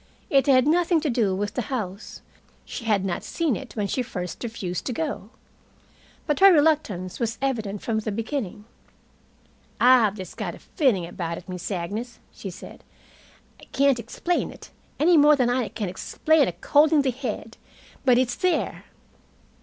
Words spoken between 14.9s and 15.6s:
any more than